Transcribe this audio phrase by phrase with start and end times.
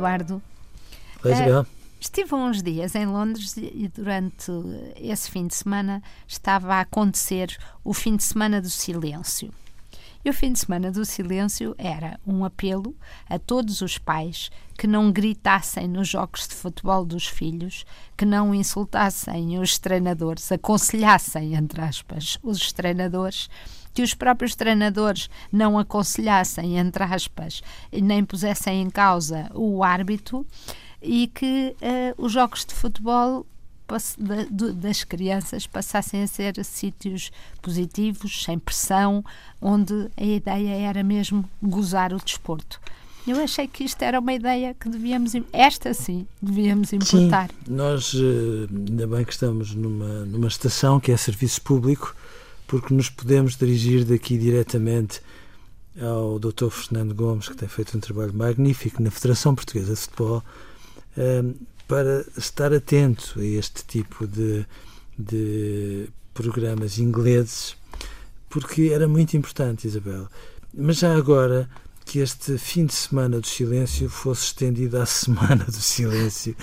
[0.00, 0.42] Eduardo.
[1.22, 1.66] Oi, Isabel.
[2.00, 4.50] Estive uns dias em Londres e durante
[4.96, 9.52] esse fim de semana estava a acontecer o fim de semana do silêncio.
[10.22, 12.94] E o fim de semana do silêncio era um apelo
[13.28, 17.86] a todos os pais que não gritassem nos jogos de futebol dos filhos,
[18.16, 23.48] que não insultassem os treinadores, aconselhassem, entre aspas, os treinadores
[23.94, 30.46] que os próprios treinadores não aconselhassem, entre aspas, nem pusessem em causa o árbitro
[31.02, 33.46] e que uh, os jogos de futebol
[34.74, 39.24] das crianças passassem a ser sítios positivos, sem pressão,
[39.60, 42.80] onde a ideia era mesmo gozar o desporto.
[43.26, 47.48] Eu achei que isto era uma ideia que devíamos, esta sim, devíamos importar.
[47.48, 52.14] Sim, nós, eh, ainda bem que estamos numa, numa estação que é serviço público,
[52.66, 55.20] porque nos podemos dirigir daqui diretamente
[56.00, 56.70] ao Dr.
[56.70, 60.42] Fernando Gomes, que tem feito um trabalho magnífico na Federação Portuguesa de Futebol,
[61.16, 61.44] eh,
[61.90, 64.64] para estar atento a este tipo de,
[65.18, 67.76] de programas ingleses,
[68.48, 70.28] porque era muito importante, Isabel.
[70.72, 71.68] Mas já agora
[72.06, 76.54] que este fim de semana do silêncio fosse estendido à semana do silêncio,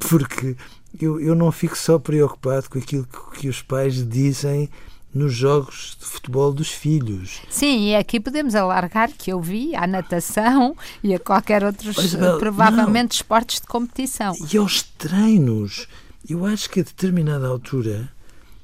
[0.00, 0.56] porque
[1.00, 4.68] eu, eu não fico só preocupado com aquilo que, que os pais dizem
[5.14, 7.40] nos jogos de futebol dos filhos.
[7.50, 11.90] Sim, e aqui podemos alargar que eu vi a natação e a qualquer outro,
[12.38, 13.16] provavelmente, não.
[13.16, 14.34] esportes de competição.
[14.52, 15.86] E aos treinos.
[16.28, 18.08] Eu acho que a determinada altura,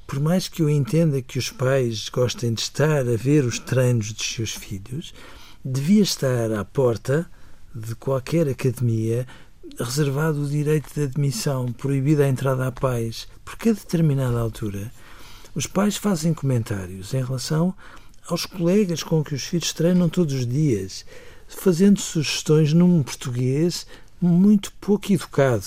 [0.07, 4.13] por mais que eu entenda que os pais gostem de estar a ver os treinos
[4.13, 5.13] dos seus filhos,
[5.63, 7.29] devia estar à porta
[7.75, 9.27] de qualquer academia
[9.77, 14.91] reservado o direito de admissão, proibida a entrada a pais, porque a determinada altura
[15.59, 17.75] os pais fazem comentários em relação
[18.29, 21.05] aos colegas com que os filhos treinam todos os dias,
[21.49, 23.85] fazendo sugestões num português
[24.21, 25.65] muito pouco educado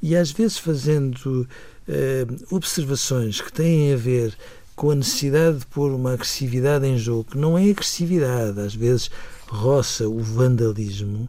[0.00, 1.48] e às vezes fazendo
[1.88, 4.38] eh, observações que têm a ver
[4.76, 9.10] com a necessidade de pôr uma agressividade em jogo, que não é agressividade, às vezes
[9.48, 11.28] roça o vandalismo,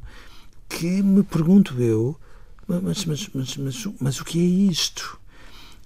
[0.70, 2.16] que me pergunto eu,
[2.68, 5.20] mas, mas, mas, mas, mas o que é isto?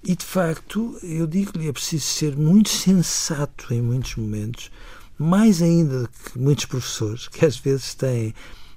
[0.06, 4.70] E de facto, eu digo-lhe, é preciso ser muito sensato em muitos momentos,
[5.18, 8.34] mais ainda que muitos professores, que às vezes têm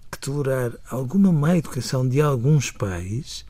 [0.09, 3.45] que tolerar alguma má educação de alguns pais,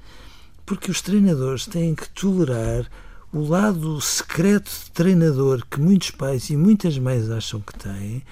[0.66, 2.90] porque os treinadores têm que tolerar
[3.32, 8.24] o lado secreto de treinador que muitos pais e muitas mães acham que têm,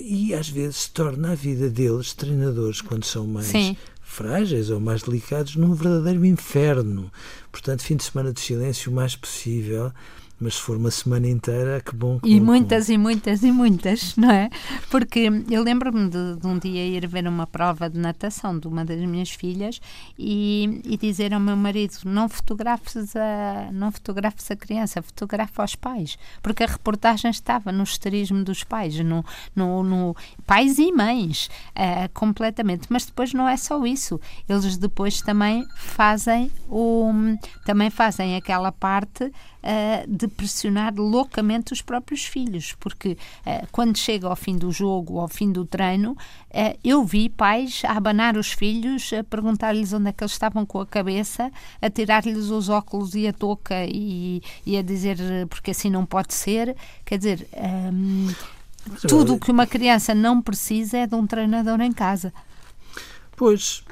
[0.00, 3.76] e às vezes torna a vida deles, treinadores, quando são mães, Sim
[4.08, 7.12] frágeis ou mais delicados num verdadeiro inferno.
[7.52, 9.92] Portanto, fim de semana de silêncio o mais possível
[10.40, 12.20] mas se for uma semana inteira, que bom.
[12.20, 12.92] Que e bom, muitas bom.
[12.92, 14.48] e muitas e muitas, não é?
[14.90, 18.84] Porque eu lembro-me de, de, um dia ir ver uma prova de natação de uma
[18.84, 19.80] das minhas filhas
[20.18, 25.74] e, e dizer ao meu marido: não fotografes a, não fotografes a criança, fotografa os
[25.74, 26.16] pais.
[26.40, 29.24] Porque a reportagem estava no esterismo dos pais, no,
[29.56, 30.16] no, no
[30.46, 32.86] pais e mães, uh, completamente.
[32.90, 34.20] Mas depois não é só isso.
[34.48, 37.10] Eles depois também fazem o,
[37.64, 39.32] também fazem aquela parte
[39.62, 45.18] uh, de pressionar loucamente os próprios filhos, porque uh, quando chega ao fim do jogo,
[45.18, 50.08] ao fim do treino, uh, eu vi pais a abanar os filhos, a perguntar-lhes onde
[50.08, 54.42] é que eles estavam com a cabeça, a tirar-lhes os óculos e a touca e,
[54.64, 56.76] e, a dizer porque assim não pode ser.
[57.04, 57.48] Quer dizer,
[57.92, 58.32] um,
[59.06, 62.32] tudo o que uma criança não precisa é de um treinador em casa.
[63.36, 63.84] Pois,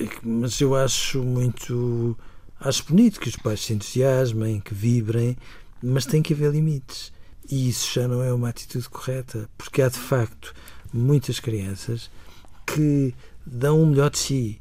[0.00, 2.16] é mas eu acho muito
[2.58, 5.36] Acho bonito que os pais se entusiasmem, que vibrem,
[5.82, 7.12] mas tem que haver limites.
[7.50, 10.54] E isso já não é uma atitude correta, porque há de facto
[10.92, 12.10] muitas crianças
[12.66, 13.14] que
[13.44, 14.60] dão o melhor de si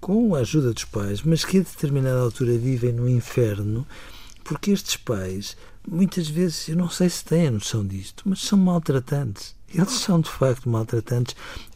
[0.00, 3.86] com a ajuda dos pais, mas que a determinada altura vivem no inferno,
[4.42, 5.56] porque estes pais,
[5.88, 9.54] muitas vezes, eu não sei se têm a noção disto, mas são maltratantes.
[9.72, 11.34] Eles são de facto maltratantes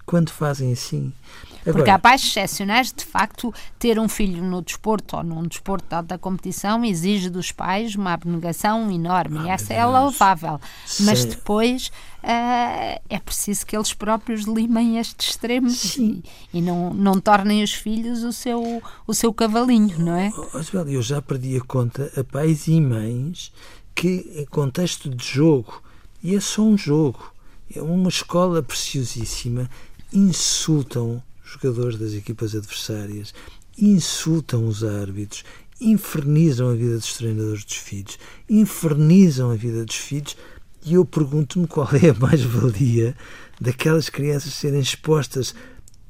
[0.08, 1.12] quando fazem assim.
[1.60, 5.87] Agora, Porque há pais excepcionais, de facto, ter um filho no desporto ou num desporto
[5.87, 9.40] de alta competição exige dos pais uma abnegação enorme.
[9.40, 10.58] Ah, e essa é louvável.
[11.00, 11.88] Mas depois
[12.22, 16.25] uh, é preciso que eles próprios limem estes extremos e,
[16.55, 20.32] e, não, não tornem os filhos o seu, o seu cavalinho, não é?
[20.34, 23.52] Oh, eu já perdi a conta a pais e mães
[23.94, 25.82] que, em contexto de jogo,
[26.22, 27.34] e é só um jogo,
[27.75, 29.69] é uma escola preciosíssima,
[30.12, 33.32] insultam jogadores das equipas adversárias,
[33.76, 35.44] insultam os árbitros,
[35.81, 38.19] infernizam a vida dos treinadores dos filhos,
[38.49, 40.37] infernizam a vida dos filhos
[40.84, 43.16] e eu pergunto-me qual é a mais-valia
[43.60, 45.55] daquelas crianças serem expostas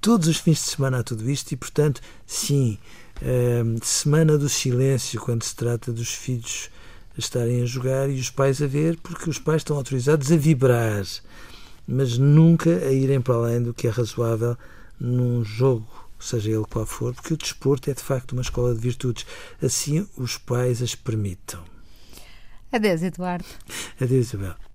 [0.01, 2.79] todos os fins de semana há tudo isto e, portanto, sim,
[3.21, 6.71] uh, semana do silêncio quando se trata dos filhos
[7.17, 11.05] estarem a jogar e os pais a ver, porque os pais estão autorizados a vibrar,
[11.89, 14.55] mas nunca a irem para além do que é razoável
[15.01, 15.89] num jogo,
[16.21, 19.25] seja ele qual for, porque o desporto é de facto uma escola de virtudes.
[19.63, 21.65] Assim os pais as permitam.
[22.71, 23.47] Adeus, Eduardo.
[23.99, 24.68] Adeus, Isabel.